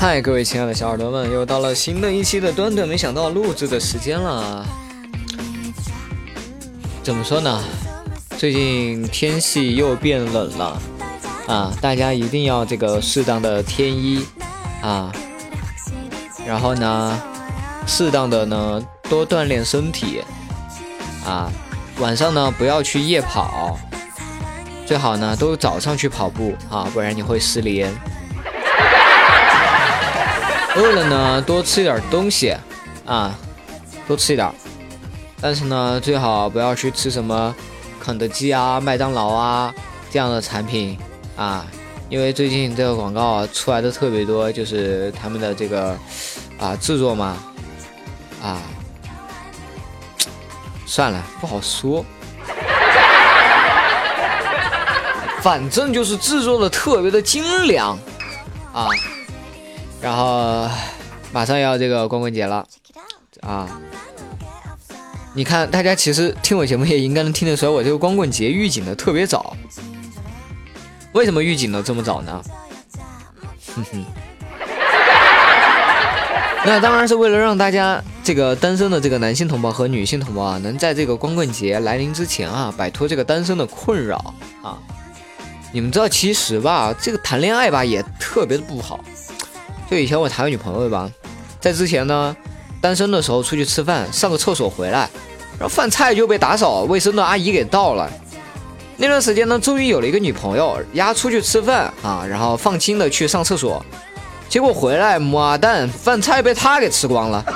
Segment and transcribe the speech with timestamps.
[0.00, 4.64] 嗨，各位亲爱的小耳朵们，又到了新的一期的端端没想到录制的时间了。
[7.02, 7.60] 怎么说呢？
[8.38, 10.80] 最近天气又变冷了
[11.48, 14.24] 啊，大家一定要这个适当的添衣
[14.82, 15.12] 啊，
[16.46, 17.20] 然后呢，
[17.84, 18.80] 适当的呢
[19.10, 20.22] 多锻炼身体
[21.26, 21.50] 啊，
[21.98, 23.76] 晚上呢不要去夜跑，
[24.86, 27.92] 最好呢都早上去跑步啊，不然你会失联。
[30.78, 32.54] 饿了呢，多吃一点东西，
[33.04, 33.36] 啊，
[34.06, 34.48] 多吃一点。
[35.40, 37.52] 但是呢，最好不要去吃什么
[38.00, 39.74] 肯德基啊、麦当劳啊
[40.08, 40.96] 这样的产品
[41.36, 41.66] 啊，
[42.08, 45.98] 因为最近这个广告出来的特别多，就是他们的这个
[46.60, 47.36] 啊制作嘛，
[48.40, 48.62] 啊，
[50.86, 52.04] 算了，不好说。
[55.40, 57.98] 反正就是制作的特别的精良，
[58.72, 58.86] 啊。
[60.00, 60.68] 然后
[61.32, 62.66] 马上要这个光棍节了
[63.40, 63.68] 啊！
[65.34, 69.56] 你看，大家其实听我节目也应该能听得出来，我这个光棍节预警的特别早。
[71.12, 72.42] 为什么预警的这么早呢？
[73.74, 74.04] 哼哼，
[76.64, 84.78] 那当然是为了让大家这个单身的这个男性同胞和女性同胞啊，能在这个光棍节来临之前啊，摆脱这个单身的困扰啊。
[85.72, 89.00] 你们知道，其实吧，这个谈恋爱吧也特别的不好。
[89.90, 91.10] 就以前我谈个女朋友吧，
[91.60, 92.36] 在之前呢，
[92.80, 95.08] 单身的时候出去吃饭，上个厕所回来，
[95.58, 98.10] 然后饭菜就被打扫卫生的阿姨给倒了。
[98.98, 103.82] 那段时间呢，终于有了一个女朋友，丫出去吃饭啊，然后放心的去上厕所，
[104.48, 107.42] 结果回来，妈蛋，饭菜被他给吃光了。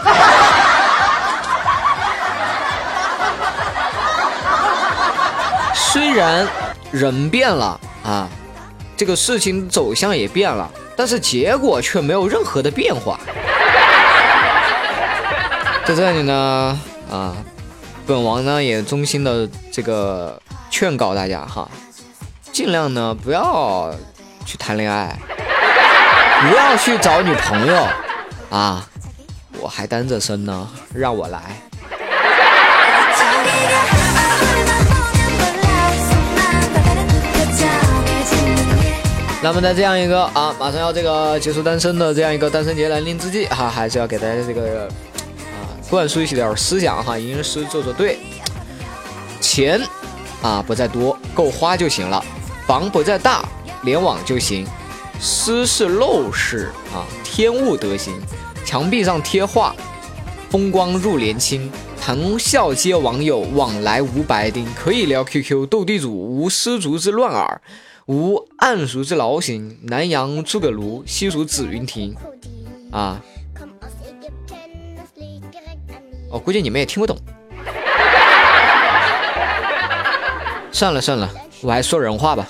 [5.74, 6.48] 虽然
[6.90, 8.26] 人变了啊，
[8.96, 10.70] 这个事情走向也变了。
[10.97, 13.19] 但是结果却没有任何的变化。
[15.84, 16.80] 在这里呢，
[17.10, 17.34] 啊，
[18.06, 21.69] 本王呢也衷心的这个劝告大家哈，
[22.52, 23.92] 尽量呢不要
[24.47, 25.19] 去谈恋爱，
[26.42, 27.86] 不要去找女朋友
[28.50, 28.86] 啊，
[29.60, 31.60] 我还单着身呢，让我来。
[39.44, 48.20] 那么在这样一个啊，马上要这个结束单身的这样一个单身节来临之际，哈，还是要给大家这个啊灌输一些点思想哈，吟诗作作对，
[49.41, 49.81] 钱
[50.42, 52.25] 啊不在多，够花就行了；
[52.69, 53.44] 房不在大，
[53.82, 54.64] 联网就行；
[55.20, 58.14] 诗是陋室啊，天物得行；
[58.64, 59.75] 墙壁上贴画，
[60.50, 61.69] 风光入帘青；
[62.00, 67.60] 谈笑皆网友，往来无白丁；可以聊 QQ 斗地主，无失足之乱耳。
[68.06, 72.16] 无暗熟之劳形，南阳诸葛庐，西蜀子云亭。
[72.90, 73.22] 啊，
[76.30, 77.16] 我估计你们也听不懂。
[80.72, 81.30] 算了算了，
[81.62, 82.48] 我还说人话吧。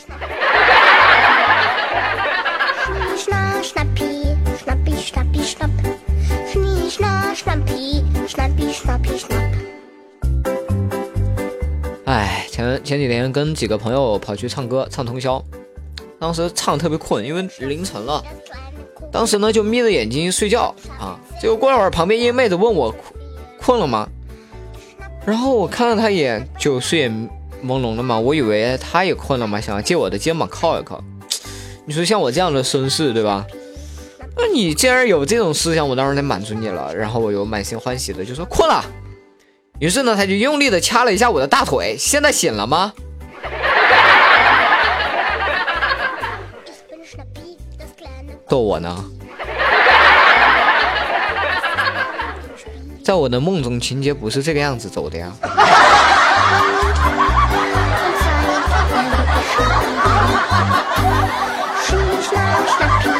[12.12, 15.42] 哎，前前几天跟几个朋友跑去唱歌，唱通宵，
[16.20, 18.22] 当时唱特别困，因为凌晨了。
[19.10, 22.94] 当时呢就眯着眼睛睡觉啊，结果过了会儿，旁边一个妹子问我
[23.58, 24.06] 困了吗？
[25.24, 27.30] 然后我看了她一眼，就睡眼
[27.64, 31.02] 朦胧了嘛，我以为她也困了嘛，想要借我的肩膀靠一靠。
[31.86, 33.46] 你说像我这样的绅士，对吧？
[34.36, 36.94] 那你既然有这种思想，我当然得满足你了。
[36.94, 38.84] 然后我又满心欢喜的就说困了。
[39.82, 42.92] 于是呢他就用力的掐了一下我的大腿现在醒了吗？
[48.48, 49.04] 逗我呢？
[53.04, 55.32] 在我的梦中情节不是这个样子走的呀。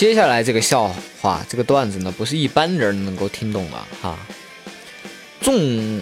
[0.00, 4.18] 接下来这个笑话，这个段子呢，不是一般人能够听懂的哈。
[5.42, 6.00] 众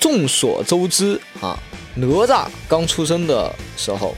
[0.00, 1.60] 众所周知啊，
[1.96, 4.16] 哪吒刚出生的时候，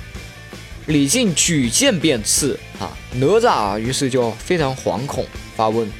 [0.87, 5.27] 李靖举剑便刺啊，哪吒于是就非常惶恐，
[5.57, 5.91] 发问：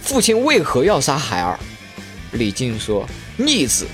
[0.00, 1.60] 父亲为何要杀孩儿？
[2.32, 3.06] 李靖说：
[3.36, 3.86] 逆子，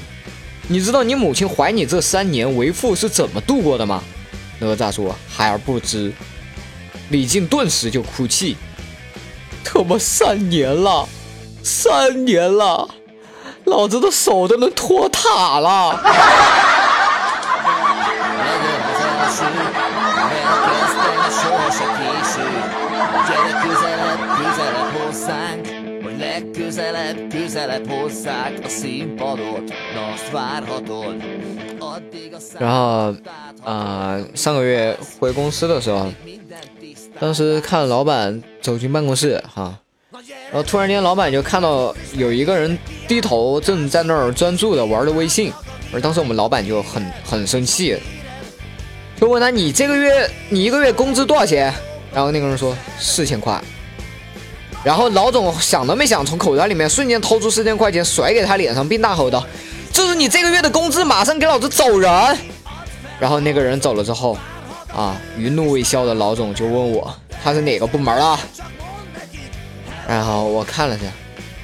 [0.69, 4.05] 你知道你母亲怀你这三年，为父是怎么度过的吗？
[4.61, 6.13] 哪吒说：孩儿不知。
[7.11, 8.57] 李靖顿时就哭泣，
[9.63, 11.07] 他妈三年了，
[11.63, 12.89] 三年了，
[13.65, 16.01] 老子的手都能托塔了。
[32.59, 33.15] 然后，
[33.65, 36.11] 啊，上个月回公司的时候。
[37.21, 39.79] 当时看老板走进办公室，哈，
[40.51, 42.77] 然后突然间老板就看到有一个人
[43.07, 45.53] 低头正在那儿专注的玩着微信，
[45.93, 47.97] 而当时我们老板就很很生气，
[49.19, 51.73] 就问他你这个月你一个月工资多少钱？
[52.13, 53.63] 然后那个人说四千块，
[54.83, 59.47] 然后老总想都没想，从口袋里面瞬间掏出四千块钱甩给他脸上，并大吼道
[59.93, 62.39] ：“这是你这个月的工资，马上给老子走人！”
[63.19, 64.37] 然后那个人走了之后。
[64.95, 67.13] 啊，余怒未消的老总就问我
[67.43, 68.39] 他是哪个部门的，
[70.07, 71.05] 然后我看了下，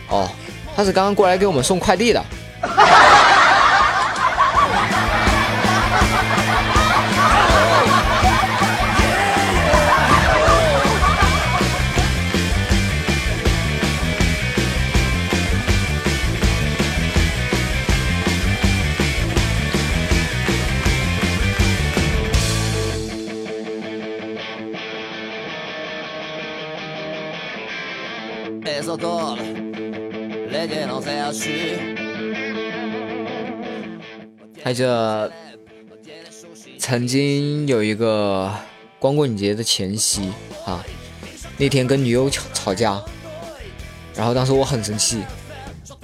[0.08, 0.28] 哦，
[0.74, 2.24] 他是刚刚过来给我们送快递的。
[34.62, 35.32] 还记得
[36.78, 38.52] 曾经有一个
[38.98, 40.32] 光棍节的前夕
[40.66, 40.84] 啊，
[41.56, 43.00] 那天跟女友吵吵架，
[44.14, 45.22] 然后当时我很生气，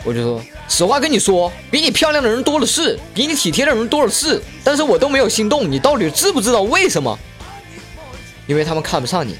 [0.05, 7.19] 我就说实话跟你说，比你漂亮的人多的是，比你体贴的人多的是，但是我都没有心动，你到底知不知道为什么？
[8.47, 9.35] 因为他们看不上你。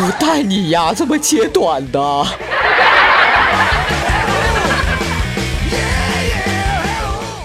[0.00, 2.26] 不带你呀，这么切短的。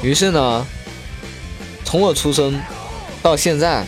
[0.04, 0.64] 于是呢，
[1.84, 2.62] 从我出生
[3.24, 3.84] 到现在，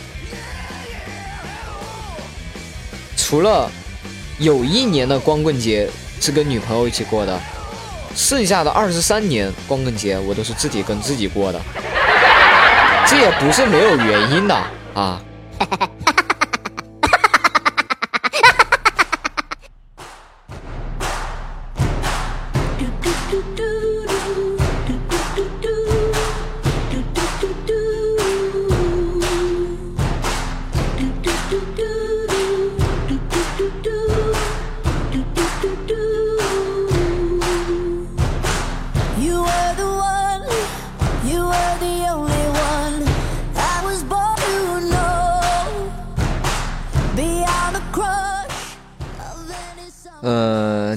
[3.16, 3.70] 除了
[4.40, 5.88] 有一年的光棍节
[6.20, 7.38] 是跟女朋友一起过的，
[8.16, 11.60] 剩下的二十三年光棍节我都是自己跟自己过的。
[13.06, 14.54] 这也不是没有原因的
[14.92, 15.22] 啊。
[15.56, 15.90] 哈哈哈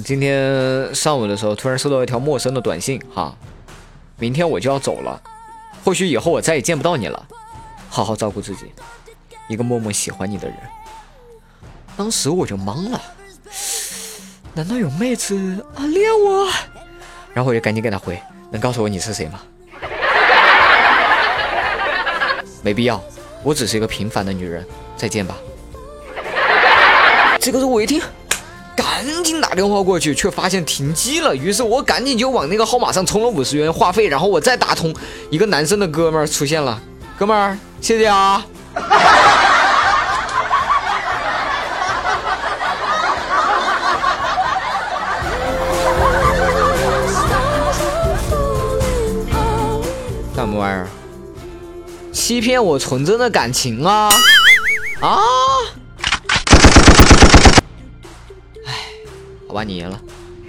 [0.09, 3.31] 今天上午的时候突然收到一条陌生的短信，哈，
[4.17, 5.21] 明天我就要走了，
[5.85, 7.27] 或许以后我再也见不到你了，
[7.91, 8.71] 好好照顾自己，
[9.47, 10.57] 一个默默喜欢你的人。
[11.95, 12.99] 当时我就懵了，
[14.55, 16.49] 难道有妹子暗恋我？
[17.31, 19.39] 然后我就赶紧给他回，能告诉我你是谁吗？
[22.63, 22.99] 没必要，
[23.43, 24.65] 我只是一个平凡的女人，
[24.97, 25.37] 再见吧。
[27.39, 28.01] 这个时候我一听。
[28.99, 31.33] 赶紧打电话过去，却发现停机了。
[31.33, 34.93] 于是我赶紧就往那个号码上充了五十元话费，然后我再打通，
[35.29, 36.77] 一个男生的哥们儿出现了。
[37.17, 38.45] 哥们儿，谢谢啊。
[50.35, 50.87] 什么玩意儿？
[52.11, 54.09] 欺骗我纯真的感情啊！
[54.99, 55.19] 啊！
[59.49, 59.99] 好吧，你赢了。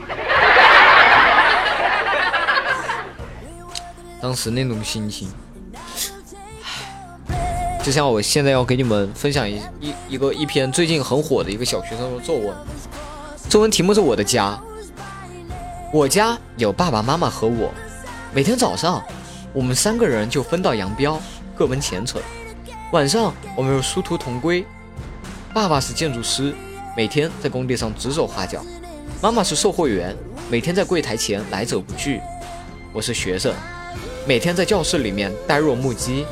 [4.21, 5.33] 当时那种心情，
[7.83, 12.55] 就像我现在要给你们分享一一一个一篇最近很火的一个小学生的作文。
[13.49, 14.61] 作文题目是我的家。
[15.91, 17.73] 我家有爸爸妈妈和我，
[18.35, 19.03] 每天早上
[19.55, 21.19] 我们三个人就分道扬镳，
[21.57, 22.21] 各奔前程。
[22.93, 24.63] 晚上我们又殊途同归。
[25.55, 26.55] 爸爸是建筑师，
[26.95, 28.61] 每天在工地上指手画脚；
[29.23, 30.17] 妈妈是售货员，
[30.49, 32.19] 每天在柜台前来者不拒。
[32.91, 33.53] 我是学生，
[34.27, 36.25] 每天在教室里面呆若木鸡。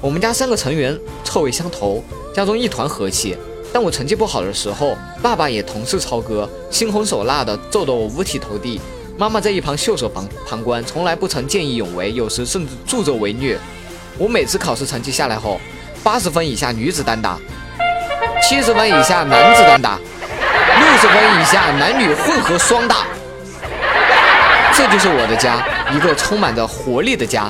[0.00, 2.00] 我们家三个成员臭味相投，
[2.32, 3.36] 家中一团和气。
[3.72, 8.80] 当我成绩不好的时候，爸爸也同是超哥，心狠手辣的揍得我五体投地。
[9.18, 13.58] 妈妈在一旁袖手旁旁观，从来不曾见义勇为，有时甚至助纣为虐。
[14.16, 15.60] 我每次考试成绩下来后，
[16.04, 17.36] 八十分以下女子单打，
[18.48, 19.98] 七十分以下男子单打，
[21.02, 22.98] 十分以下男女混合双打。
[24.72, 25.56] 这就是我的家，
[25.90, 27.46] 一个充满着活力的家。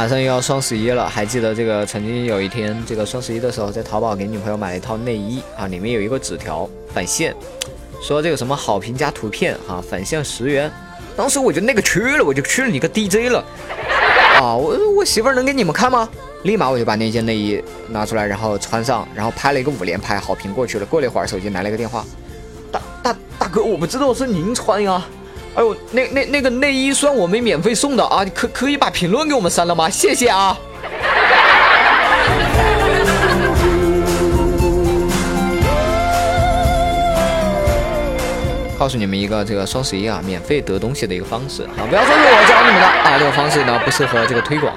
[0.00, 7.36] 马上又要双十一了，还记得这个曾经有一天，这个双十一的时候，在淘宝给女朋友买了一套内衣啊，里面有一个纸条返现，
[8.02, 10.72] 说这个什么好评加图片啊，返现十元。
[11.14, 13.44] 当时我就那个去了，我就去了你个 DJ 了
[14.40, 14.56] 啊！
[14.56, 16.08] 我我媳妇儿能给你们看吗？
[16.44, 20.86] 立马我就把那件内衣拿出来，然后穿上，然后拍了一个五连拍，好评过去了。
[20.86, 22.06] 过了一会儿，手机来了一个电话，
[22.72, 25.06] 大大大哥，我不知道是您穿呀。
[25.56, 28.24] 哎呦，那那那个内衣算我们免费送的啊！
[28.34, 29.90] 可可以把评论给我们删了吗？
[29.90, 30.56] 谢谢啊！
[38.78, 41.84] 告诉你们一个这个双十一啊，免费得东西的一个方式啊！
[41.88, 44.74] 不要说是我教你们的啊，这个方式呢不适合这个推广。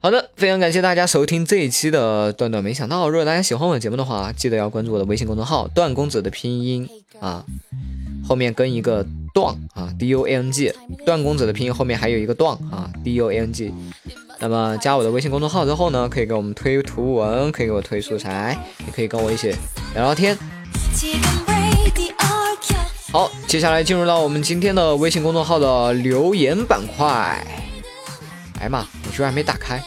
[0.00, 3.08] 好的，非常感谢大家收听这一期的段段没想到。
[3.08, 6.88] 如果大家喜欢我的节目的话，记得要关注我的微信公众号“段公子”的拼音
[7.18, 7.44] 啊。
[8.26, 13.72] 后面跟一个段啊，D U A N G，段公子的拼音后面还有一个段啊，D U A N G。
[14.38, 19.54] 那么加我的微信公众号之后呢，可以给我们推图文，可以给我推素材，也可以跟我一起
[19.94, 20.36] 聊聊天。
[23.12, 27.06] 好，接下来进入到我们今天的微信公众号的留言板块。
[28.58, 29.82] 哎呀妈，我居然没打开。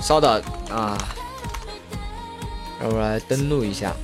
[0.00, 0.96] 稍等啊。
[2.80, 3.94] 让我来登录一下。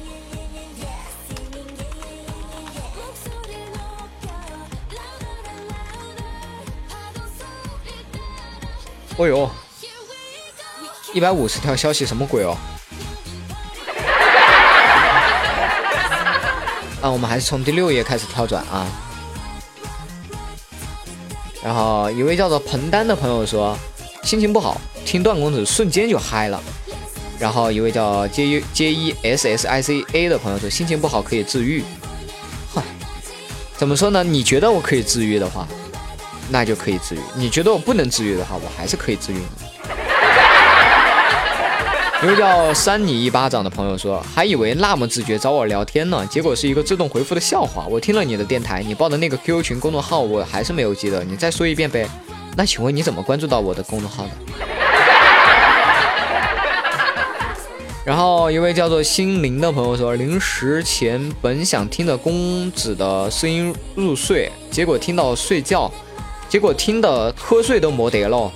[9.18, 9.50] 哦呦，
[11.12, 12.56] 一百五十条消息，什么鬼哦？
[17.02, 18.86] 啊，我们还是从第六页开始跳转啊。
[21.62, 23.78] 然后一位叫做彭丹的朋友说，
[24.24, 26.60] 心情不好，听段公子瞬间就嗨了。
[27.42, 31.82] 然后一位叫 J U J E S S I C A 的朋友说心情不好可以治愈，
[32.72, 32.80] 嗨，
[33.76, 34.22] 怎么说呢？
[34.22, 35.66] 你觉得我可以治愈的话，
[36.50, 39.38] 那就可以治愈；你觉得我不能治愈的话，我还是可以治愈。
[42.22, 47.88] 一位叫扇你一巴掌的朋友说，还以为那么自觉找我聊天呢，结果是一个自动回复的笑话。
[47.90, 52.08] 我听了你的电台，你报的那个 QQ 群公众号我还是没有记得，你再说一遍呗。
[52.56, 54.30] 那请问你怎么关注到我的公众号的？
[58.04, 65.88] 然后一位叫做心灵的朋友说，临时前本想听着公子的声音入睡，结果听到睡觉，
[66.48, 68.50] 结果听的瞌睡都没得了。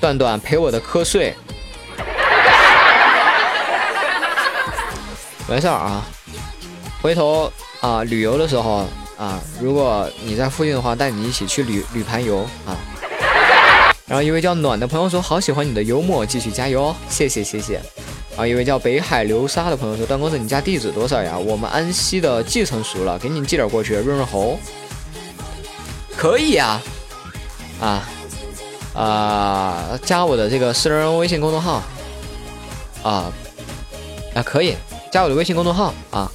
[0.00, 1.34] 段段陪我的瞌睡，
[5.48, 6.06] 没事儿啊，
[7.02, 8.86] 回头啊旅游的时候
[9.18, 12.78] 啊，如果你在附近的话，带你一起去旅旅盘游啊。
[14.06, 17.80] 然后一位叫暖的朋友说，好喜欢你的幽默，继续加油哦，谢谢谢谢。
[18.36, 21.38] 啊，一位叫北海流沙的朋友说：“段公子，你家地址多少呀？
[21.38, 24.58] 我们安溪的寄成熟了，给你寄点过去润润喉。”
[26.18, 26.80] 可以呀，
[27.80, 28.08] 啊
[28.92, 31.80] 啊，加我的这个私人微信公众号
[33.04, 33.32] 啊
[34.34, 34.74] 啊，可以
[35.12, 36.28] 加我的微信公众号啊，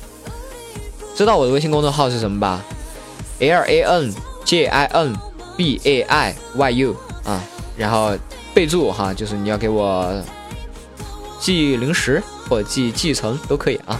[1.16, 2.64] 知道我的微信公众号是什么吧
[3.40, 4.14] ？L A N
[4.46, 5.18] J I N
[5.58, 7.44] B A I Y U 啊，
[7.76, 8.16] 然后
[8.54, 10.24] 备注哈，就是你要给我。
[11.40, 14.00] 寄零食或寄继承都可以啊。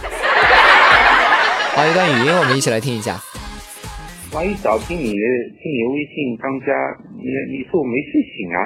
[1.74, 3.18] 好，一段语音，我们一起来听一下。
[4.32, 5.26] 万一找听你的
[5.58, 6.66] 听你微信刚加，
[7.16, 8.58] 你你说我没睡醒啊？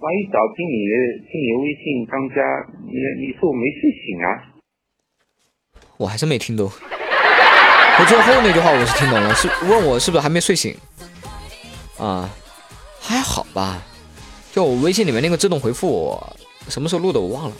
[0.00, 0.94] 万一找听你的
[1.30, 2.42] 听你微信刚加，
[2.84, 2.92] 你
[3.24, 4.26] 你说我没睡醒啊？
[5.96, 6.70] 我还是没听懂。
[8.00, 10.76] 我最后那句话我是听懂了，是问我是不是还没睡醒
[11.98, 12.30] 啊？
[13.00, 13.82] 还好吧，
[14.58, 16.36] 就我微信里面那个自动回复我
[16.68, 17.54] 什么时候录的我忘了。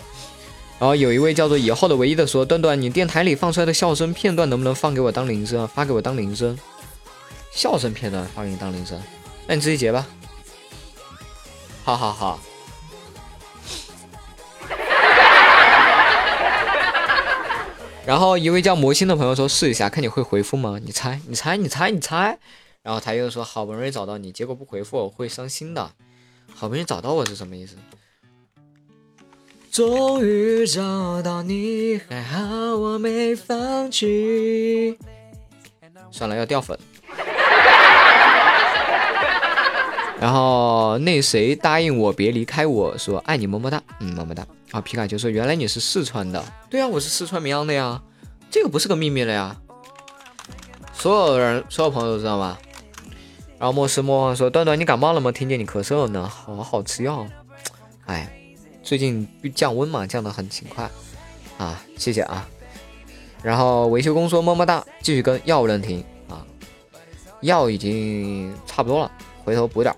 [0.80, 5.68] 然后有一位叫做以后的唯一的说：“段段，你电台里放出来的笑声片段能不能放给我当铃声？
[5.68, 6.58] 发给我当铃声。
[7.52, 9.00] 笑声片段发给你当铃声，
[9.46, 10.08] 那你自己截吧。
[11.84, 12.36] 哈哈哈。
[18.04, 20.80] 然后一位叫魔星的朋友说：“试一下，看你会回复吗？
[20.84, 22.36] 你猜，你猜，你猜，你猜。”
[22.82, 25.92] 然后他又说：“好不容易找到你，结果不回复我会伤心的。
[26.58, 27.76] 好不容易找到我是什么意思？”
[29.70, 34.98] 终于找到你，还好我没放弃。
[36.10, 36.76] 算了，要掉粉。
[40.20, 44.44] 然后那谁答应我别离开我说爱你么么哒，嗯么么哒。
[44.72, 48.02] 啊，皮卡丘说原来你是四川的，对啊，我是四川绵阳的呀，
[48.50, 49.56] 这个不是个秘密了呀，
[50.92, 52.58] 所有人所有朋友都知道吗？
[53.58, 55.32] 然后莫斯莫忘说段段你感冒了吗？
[55.32, 57.26] 听见你咳嗽了呢，好好吃药。
[58.06, 58.34] 哎。
[58.80, 60.90] 最近降温嘛，降得很勤快
[61.58, 62.48] 啊，谢谢啊。
[63.42, 66.40] 然后维修工说么么哒，继续跟药不能停啊，
[67.42, 69.12] 药已经差不多了，
[69.44, 69.94] 回头补点。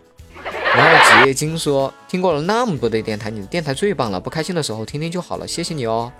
[0.74, 6.12] 然后紫叶金说听过了那么多的电台，你的电台最棒了，不开心的时候听听就好了，谢谢你哦。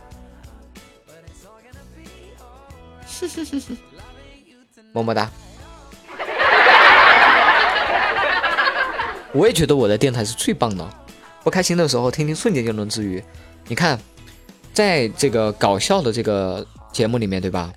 [4.93, 5.29] 么么哒。
[9.33, 10.89] 我也觉得我的电台是最棒的。
[11.43, 13.23] 不开心的时候听听，瞬间就能治愈。
[13.67, 13.99] 你看，
[14.75, 17.73] 在这个搞笑的这个节目里面，对吧？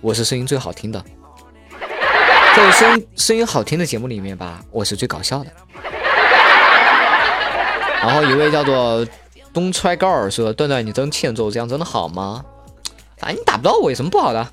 [0.00, 1.04] 我是声音最好听的。
[2.56, 5.50] 在声声音好听的节目里面吧，我是最搞笑的。
[8.02, 9.06] 然后一位叫做
[9.52, 12.44] 东揣高尔说：“段段，你真欠揍，这样真的好吗？
[13.18, 14.46] 反正你打不到我，有什么不好的？”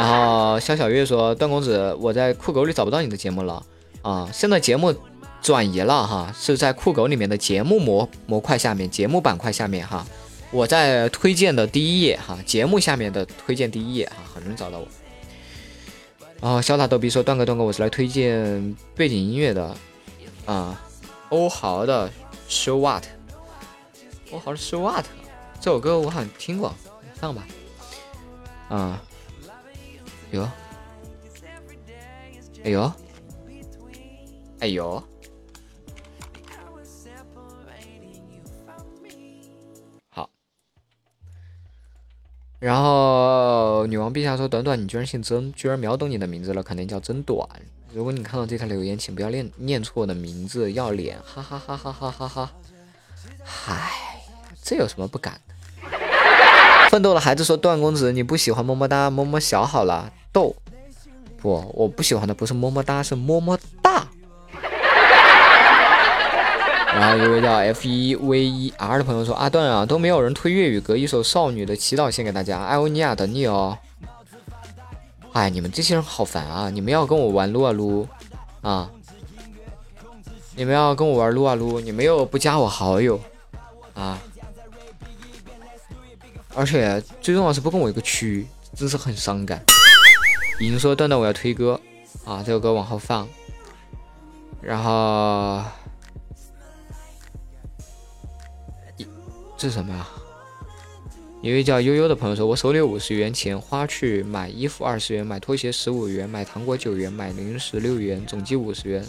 [0.00, 3.62] 然后肖小月说：“段公子，我在酷狗里找不到你的节目了。”
[4.00, 4.94] 啊，现在节目
[5.42, 10.06] 转移了哈，是在酷狗里面的节目模模块下面，节目板块下面哈，
[10.50, 14.88] 我在推荐的第一页哈，节目下面的推荐第一页哈，很容易找到我。
[16.40, 19.76] 哦，小打逗比说段哥段哥，我是来推荐背景音乐的
[20.46, 20.80] 啊，
[21.28, 22.10] 欧豪的
[22.48, 23.04] Show What，
[24.32, 25.04] 欧豪的 Show What，
[25.60, 26.74] 这首歌我好像听过，
[27.16, 27.46] 放吧。
[28.70, 29.02] 啊，
[30.32, 30.48] 有，
[32.64, 32.92] 哎呦。
[34.60, 35.02] 哎呦，
[40.10, 40.28] 好。
[42.58, 47.48] 然后女王陛下说：“短短，你居然姓曾，居然秒懂你的名字了，肯定叫曾短。
[47.94, 52.52] 如果你看到这条留言，请不要念念错我的名字，要脸，哈哈哈哈哈哈哈！
[53.42, 54.20] 嗨，
[54.62, 55.54] 这有什么不敢的？”
[56.90, 60.56] 奋斗的孩子说：“段公子，你不喜欢么么哒，么么小好了。”逗，
[61.40, 64.08] 不，我不喜欢的不是么么哒，是么么哒。
[66.92, 73.78] 然后一位叫 F 一 V 一 R 的朋友说：“阿段啊，都没有人推粤语歌，一首少女的祈祷献给大家，艾欧尼亚等你哦。”
[75.32, 76.70] 哎，你们这些人好烦啊！
[76.70, 78.08] 你们要跟我玩撸啊撸
[78.62, 78.90] 啊！
[80.56, 83.20] 你们要跟我玩撸啊撸，你们又不加我好友
[83.94, 84.18] 啊！
[86.54, 89.62] 而且最重要是不跟我一个区，真是很伤感。
[90.58, 91.80] 已经说段段我要推歌
[92.24, 93.28] 啊，这首歌往后放，
[94.60, 95.62] 然后。
[99.56, 100.08] 这是什么呀？
[101.42, 109.04] 一位叫悠悠的朋友说：“我手里有五十元钱，花去买衣服二十元，买拖鞋十五元，买糖果九元，买零食六元，总计五十元。”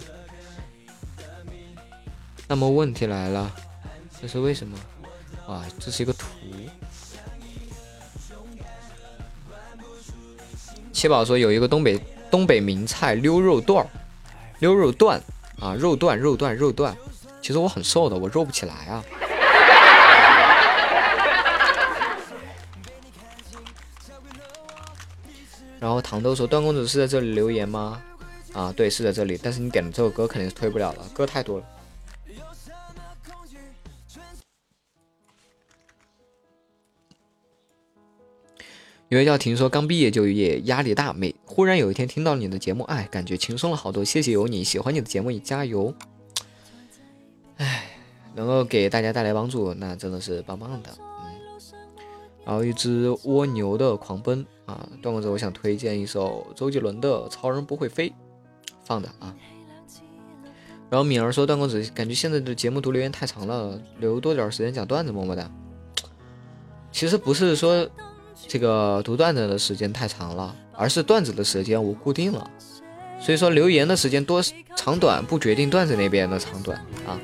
[2.50, 3.50] 那么问题来了，
[4.22, 4.78] 这是为什么？
[5.48, 6.28] 啊，这是一个图。
[11.02, 13.90] 七宝说有一个东北东北名菜溜肉段儿，
[14.60, 15.20] 溜肉段
[15.60, 16.96] 啊，肉段肉段肉段。
[17.42, 19.04] 其实我很瘦的，我肉不起来啊。
[25.80, 28.00] 然后糖豆说：“段公子是在这里留言吗？”
[28.54, 29.40] 啊，对，是在这里。
[29.42, 31.66] 但是你点的这首歌肯定是推不了了，歌太多了。
[39.12, 41.12] 有位叫婷说：“刚毕业就业，压力大。
[41.12, 44.06] 每忽然有一天听到你的节目，哎，感觉轻松了好多。
[44.06, 45.94] 谢谢有你，喜欢你的节目，也加油。
[47.58, 47.92] 哎，
[48.36, 50.90] 能够给大家带来帮助，那真的是棒棒的。
[50.98, 51.66] 嗯。
[52.46, 58.10] 然后一只蜗牛的狂奔。”啊，段公子，我想推荐一首周杰伦的《超人不会飞》，
[58.86, 59.36] 放的啊。
[60.90, 65.52] 然后敏儿说，段公子感觉现在的节目读留言太长了，留多点时间讲段子，么么哒。
[66.94, 67.90] 其实不是说
[68.48, 72.50] 这个读段子的时间太长了，而是段子的时间我固定了。
[73.20, 74.42] 所以说留言的时间多
[74.76, 77.20] 长短不决定段子那边的长短啊。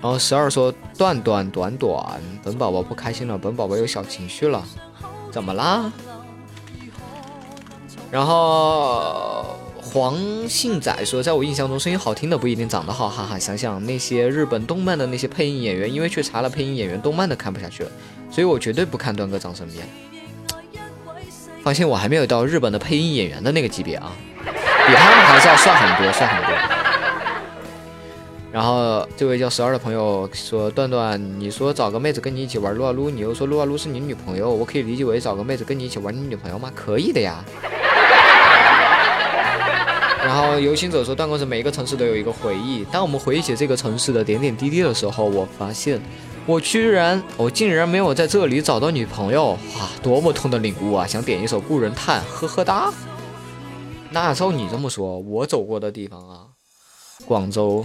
[0.00, 4.62] 然后十二说段段短短，本宝宝不开心了，本宝宝有小情绪了，
[5.30, 5.90] 怎么啦？
[8.10, 9.56] 然后
[9.94, 13.38] 黄信仔说，在我印象中声音好听的不一定长得好，哈哈。
[13.38, 17.90] 想想那些日本动漫的那些配音演员，因为去查了配音演员，动漫的看不下去了，
[18.28, 19.86] 所以我绝对不看段哥长生面。
[21.62, 24.10] 放心，我还没有到日本的配音演员的那个级别啊，
[24.42, 26.52] 比他们还是要帅很多，帅很多。
[28.50, 36.68] 然后这位叫十二的朋友说：“段段，你说找个妹子跟你一起玩撸啊撸，你又说撸啊撸是你女朋友，我可以理解为找个妹子跟你一起玩你女朋友吗？
[36.74, 37.44] 可以的呀。”
[40.24, 46.00] 然后游行者说：“段公子，每一个城市都有一个回忆，当我们回忆起这个城市的点点滴滴的时候，我发现。”
[46.46, 51.06] 我居然，我竟然没有在这里找到女朋友，哇，多么痛的领悟啊！
[51.06, 52.92] 想点一首《故人叹》，呵呵哒。
[54.10, 56.44] 那照你这么说，我走过的地方啊，
[57.24, 57.82] 广州、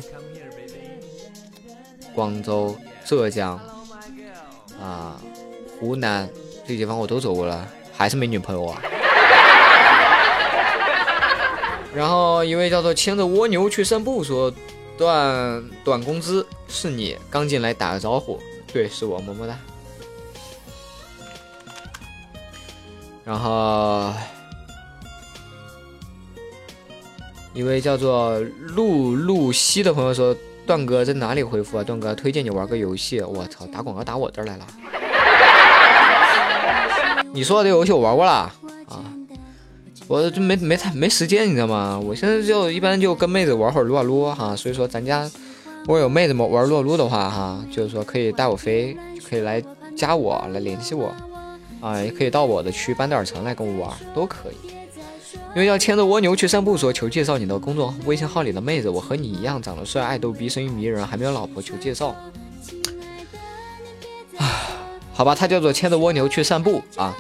[2.14, 2.76] 广州、
[3.06, 3.58] 浙江
[4.82, 5.22] 啊、
[5.80, 6.30] 湖南
[6.68, 8.82] 这些地方我都走过了，还是没女朋友啊。
[11.94, 14.54] 然后一位叫做牵着蜗牛去散步说。
[15.00, 18.38] 段短工资是你刚进来打个招呼，
[18.74, 19.58] 对，是我么么哒。
[23.24, 24.12] 然后
[27.54, 30.36] 一位叫做露露西的朋友说
[30.68, 31.84] ：“段哥在哪里回复啊？
[31.86, 34.68] 段哥推荐你玩个游戏。”我操，打广告打我这儿来了。
[37.32, 38.54] 你说的这游戏我玩过了。
[40.10, 42.00] 我就没没太没时间，你知道吗？
[42.04, 45.30] 我现在就一般就跟妹子玩会撸啊撸哈，所以说咱家
[45.82, 48.98] 如果有妹子们玩撸啊撸的话哈，就是说可以带我飞，
[49.30, 49.64] 可以来
[49.96, 51.14] 加我来联系我
[51.80, 54.56] 啊，也可以到我的区斑点城来跟我玩，都可以。
[55.56, 62.16] 因为要牵着蜗牛去散步，说求介绍你的公众微信号里的妹子，我和你一样长得帅，爱逗逼，声音迷人，还没有老婆，求介绍。
[64.38, 64.72] 啊，
[65.14, 67.16] 好吧，他叫做牵着蜗牛去散步啊。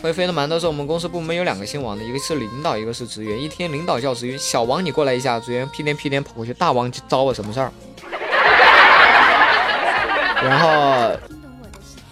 [0.00, 3.40] 会飞的馒头说：“我们公司部门有两个姓王的，一个是领导，一个是职员。
[3.40, 5.40] 一天领导叫职员小王，你过来一下。
[5.40, 7.72] 职员屁颠屁颠跑过去，大王找我什么事儿？
[10.40, 11.18] 然后，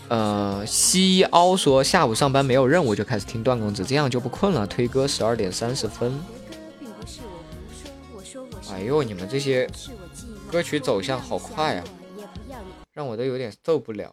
[0.08, 4.66] 呃，西凹说下午上班没有任务就开始听段公子，这样就不困了。
[4.66, 6.20] 推歌十二点三十分。
[8.72, 9.70] 哎呦，你们这些
[10.50, 11.84] 歌曲走向好快啊，
[12.92, 14.12] 让我都有点受不了。”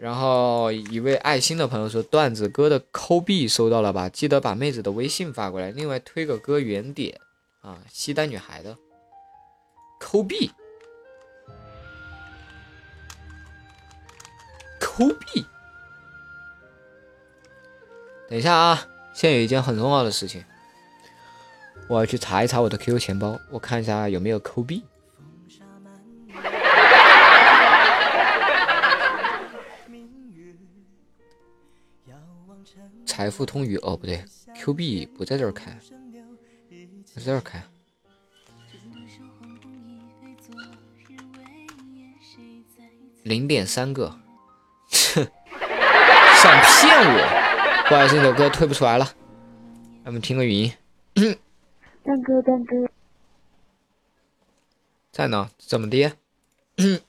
[0.00, 4.08] 然后一位爱心的朋友说：“段子哥的抠币收到了吧？
[4.08, 5.70] 记得把妹子的微信发过来。
[5.72, 7.20] 另外推个歌原点
[7.60, 8.74] 啊，西单女孩的
[10.00, 10.50] 抠币，
[14.80, 15.44] 抠币。
[18.30, 20.42] 等一下啊，现在有一件很重要的事情，
[21.88, 24.82] 我要去查一查我的 QQ 钱包，我看一下有没有抠币。”
[33.06, 35.76] 财富通宇哦，不对，Q 币不在这儿开，
[37.04, 37.62] 在这儿开。
[43.22, 44.08] 零点三个，
[44.90, 45.26] 哼，
[46.42, 47.86] 想骗我？
[47.88, 49.14] 不好意思，这首歌推不出来了，
[50.04, 50.72] 咱们听个语音。
[52.02, 52.88] 蛋哥，蛋哥，
[55.12, 55.50] 在呢？
[55.58, 56.12] 怎么的？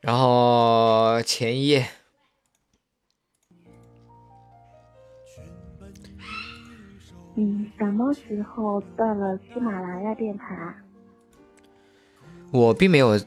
[0.00, 1.88] 然后前一页。
[7.36, 10.44] 嗯，什么时候到了喜马拉雅电台？
[12.52, 13.20] 我并没有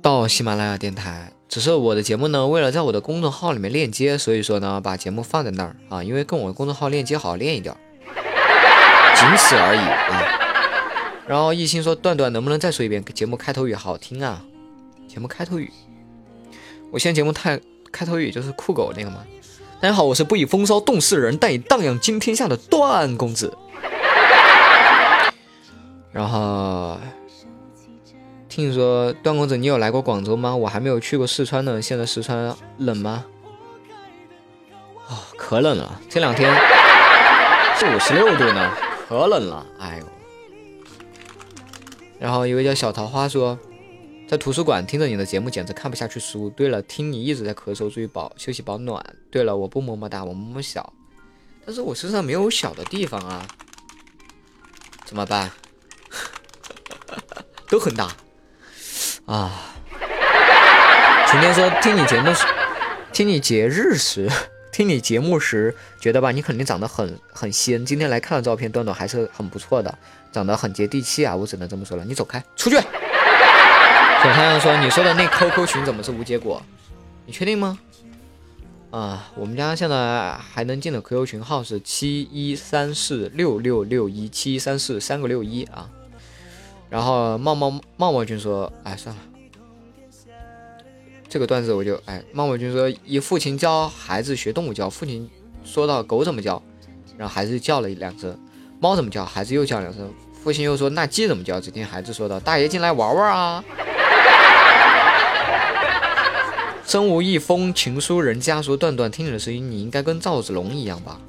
[0.00, 7.76] 到喜马拉雅电台，只是我的节目呢，为了在我的公众号里面链接，所以说呢，把节目放在那儿啊，因为跟我的公众号链接好练一点，
[9.14, 11.28] 仅此而已啊。
[11.28, 13.74] 然后一心说：“段段能不能再说一遍节目开头语？
[13.74, 14.42] 好听啊！
[15.08, 15.70] 节目开头语，
[16.90, 17.60] 我现在节目太
[17.92, 19.22] 开头语就是酷狗那个吗？”
[19.86, 23.56] 大家好，我是不以风骚动世人，但以荡漾惊天下的段公子。
[26.10, 26.98] 然后
[28.48, 30.56] 听说段公子，你有来过广州吗？
[30.56, 31.80] 我还没有去过四川呢。
[31.80, 33.24] 现在四川冷吗？
[35.08, 36.52] 哦，可冷了，这两天
[37.76, 38.72] 是五十六度呢，
[39.08, 39.64] 可冷了。
[39.78, 40.06] 哎呦。
[42.18, 43.56] 然后一位叫小桃花说。
[44.28, 46.50] 在图书馆听着你的节目，简直看不下去书。
[46.50, 49.00] 对了，听你一直在咳嗽，注意保休息保暖。
[49.30, 50.92] 对了，我不么么哒，我么么小，
[51.64, 53.46] 但是我身上没有小的地方啊。
[55.04, 55.48] 怎么办？
[57.70, 58.10] 都很大
[59.26, 59.76] 啊！
[61.28, 62.44] 晴天说听你节目时，
[63.12, 64.28] 听你节日时，
[64.72, 67.86] 听你节目时，觉得吧，你肯定长得很很仙。
[67.86, 69.96] 今天来看了照片，段段还是很不错的，
[70.32, 71.36] 长得很接地气啊！
[71.36, 72.76] 我只能这么说了，你走开，出去。
[74.26, 76.60] 小太阳说，你说的那 QQ 群怎么是无结果？
[77.26, 77.78] 你确定吗？
[78.90, 85.88] 啊，我们家现在还能进的 QQ 群号是七一三四六六六一七一三四三个六一啊。
[86.90, 89.22] 然后茂茂茂茂君说：“哎，算了，
[91.28, 95.30] 这个段子我就哎。”茂茂君说：“一父亲教孩子学动物叫，父亲
[95.64, 96.60] 说到狗怎么叫，
[97.16, 98.32] 然后孩子叫了两声；
[98.80, 100.12] 猫怎么叫，孩子又叫两声。
[100.42, 101.60] 父亲又说：那鸡怎么叫？
[101.60, 103.64] 只听孩子说道：大爷进来玩玩啊。”
[106.86, 111.20] 身无一封情书，人家说段段听你的声音，你应该跟赵子龙一样吧？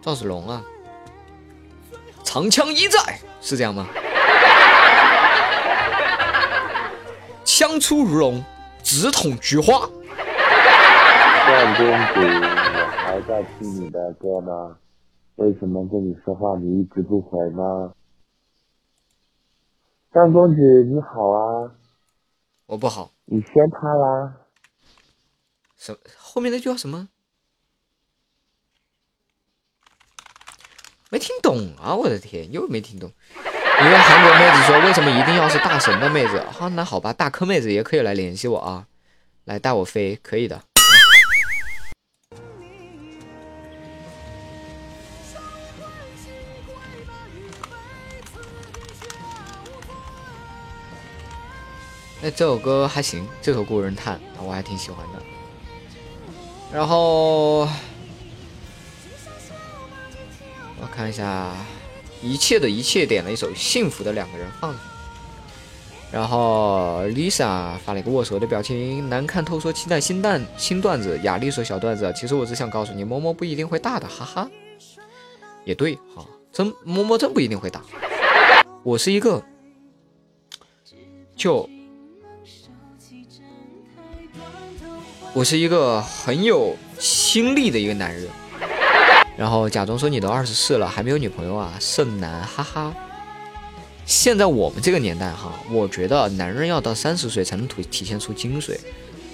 [0.00, 0.64] 赵子龙啊，
[2.24, 2.98] 长枪一在。
[3.42, 3.86] 是这样吗？
[7.44, 8.42] 枪出如龙，
[8.82, 9.86] 直捅菊花。
[11.44, 14.76] 段公子，我还在听你的歌呢，
[15.36, 17.92] 为什么跟你说话你一直不回呢？
[20.10, 21.70] 段公子你好啊，
[22.64, 24.36] 我不好，你先他啦。
[25.78, 27.08] 什后面那句话什么？
[31.08, 31.94] 没听懂啊！
[31.96, 33.10] 我的天，又没听懂。
[33.34, 38.86] 一个韩国妹子说：“为什么一定要是大神的妹子？”好，那好吧，大坑妹子也可以来联系我啊，
[39.44, 40.62] 来带我飞，可以的。
[52.22, 55.22] 哎，这首歌还行，这首《故人叹》我还挺喜欢的。
[56.72, 57.68] 然后。
[60.80, 61.52] 我看一下，
[62.20, 64.74] 一切的一切点了一首《幸福的两个人》放。
[66.10, 71.18] 然后 Lisa 发了一个握手的表情，难看透说期待新段新段子。
[71.22, 74.50] 雅丽说小段子，其实我只想告诉你，摸摸不一定会大的，哈哈。
[75.64, 77.80] 也对哈，真摸摸真不一定会大。
[78.82, 79.40] 我是一个，
[81.36, 81.68] 就
[85.34, 88.26] 我是一个很有心力的一个男人。
[89.34, 92.94] 然后假装说你都二十四了还没有女朋友啊，剩男，哈哈。
[94.04, 98.78] 现在我们这个年代哈，我觉得男人要到三十岁才能体体现出精髓，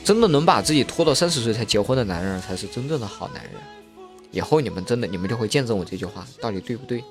[0.04, 3.54] 真的能把自己拖到三十岁才结婚的男人才是真正的好男人。
[4.30, 7.02] 以后你们真的你们就会见证我这句话到底对不对？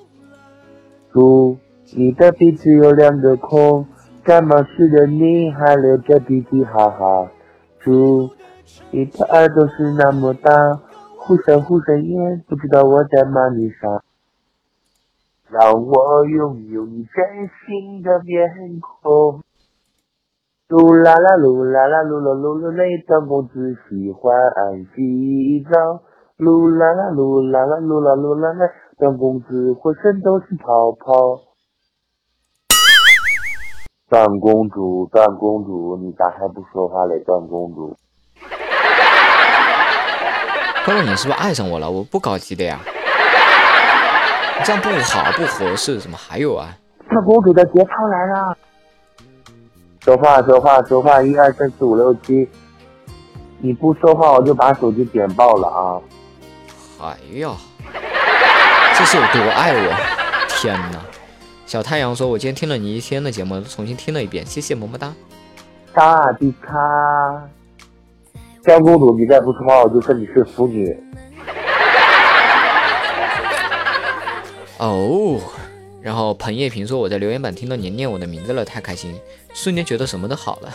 [1.12, 1.58] 猪，
[1.92, 3.86] 你的鼻子有两个孔，
[4.24, 7.30] 感冒时的你还流着鼻涕，哈哈。
[7.80, 8.30] 猪，
[8.90, 10.80] 你的耳朵是那么大。
[11.16, 14.02] 忽闪忽闪眼，不知道我在哪里傻。
[15.50, 19.42] 让我拥有你真心的面孔。
[20.68, 24.32] 噜啦啦噜啦啦噜啦噜噜那段公子喜欢
[24.94, 26.02] 洗澡。
[26.38, 31.40] 噜啦啦噜啦啦噜啦噜啦那段公子浑身都是泡泡。
[34.08, 37.18] 段公主，段公主，你咋还不说话嘞？
[37.24, 37.96] 段公主。
[40.88, 41.90] 哥们，你是不是爱上我了？
[41.90, 42.80] 我不搞基的呀，
[44.64, 45.98] 这样不好，不合适。
[45.98, 46.74] 怎么还有啊？
[47.10, 48.56] 那公主的节操来了！
[50.00, 52.48] 说话说话说话，一二三四五六七，
[53.58, 56.00] 你不说话我就把手机点爆了啊！
[57.02, 57.50] 哎呀，
[58.96, 59.94] 这是有多爱我？
[60.48, 60.98] 天哪！
[61.66, 65.12] 小太阳说：“我今天听了你一天的节目，重新听了一遍，谢谢么么哒。”
[65.92, 66.78] 大迪卡。
[68.68, 70.94] 江公主，你再不说话，我就说你是腐女。
[74.76, 75.40] 哦，
[76.02, 79.18] 然后彭叶平说我在留言板听到你念我的名字了，太开心，
[79.54, 80.70] 瞬间觉得什么都好了。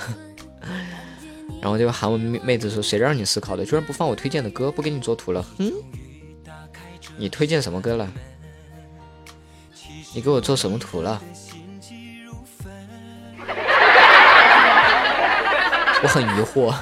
[1.62, 5.72] 然后这个韩文妹子说谁让你思考的，居然不放我推荐的歌，不给你做图了，哼！
[7.16, 8.10] 你推荐什么歌了？
[10.16, 11.22] 你给我做什么图了？
[16.02, 16.74] 我很疑惑。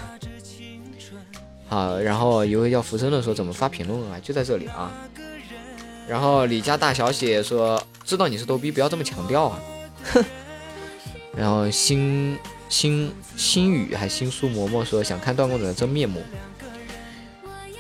[1.72, 4.20] 啊，然后一位叫浮生的说怎么发评论啊？
[4.22, 4.92] 就在这里啊。
[6.06, 9.58] 然后李家大小姐说知道你是逗逼，不要这么强调啊。
[10.14, 10.22] 哼。
[11.34, 16.22] 然后新新新雨还新书嬷嬷说想看段公子的真面目。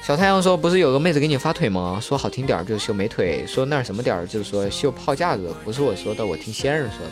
[0.01, 1.99] 小太阳说不是有个妹子给你发腿吗？
[2.01, 7.11] 说好听点儿就是秀美腿，说那什么点儿就是说秀炮架子，不是我说的，我听仙人说的。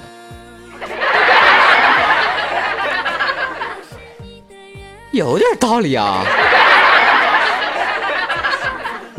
[5.11, 6.23] 有点道理啊。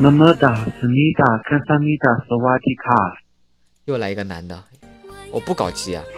[0.00, 2.90] 么么哒，思密达，看萨米达，斯瓦迪卡。
[3.84, 4.64] 又来一个男的，
[5.30, 6.02] 我不搞基啊。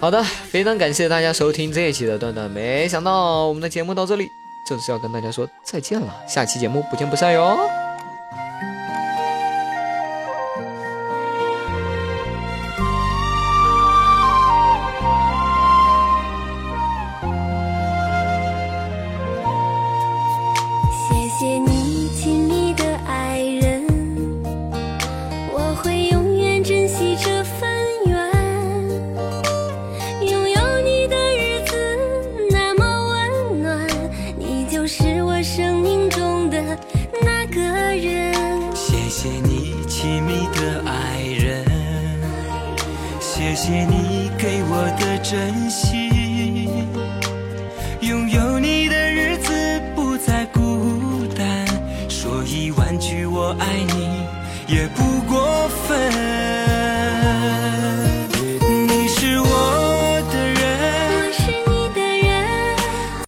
[0.00, 4.26] 好的，非常感谢大家收听这一期的段段，没想到我们的节目到这里，
[4.66, 7.58] 正式要跟大家说再见了，下期节目不见不散哟。